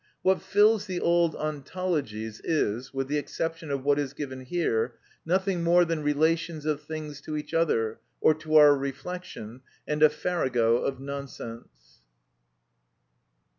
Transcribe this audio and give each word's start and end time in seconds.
What 0.23 0.41
fills 0.41 0.87
the 0.87 0.99
old 0.99 1.35
ontologies 1.35 2.41
is, 2.43 2.91
with 2.91 3.07
the 3.07 3.19
exception 3.19 3.69
of 3.69 3.83
what 3.83 3.99
is 3.99 4.13
given 4.13 4.39
here, 4.41 4.95
nothing 5.27 5.63
more 5.63 5.85
than 5.85 6.01
relations 6.01 6.65
of 6.65 6.81
things 6.81 7.21
to 7.21 7.37
each 7.37 7.53
other, 7.53 7.99
or 8.19 8.33
to 8.33 8.55
our 8.55 8.75
reflection, 8.75 9.61
and 9.87 10.01
a 10.01 10.09
farrago 10.09 10.77
of 10.77 10.99
nonsense. 10.99 12.01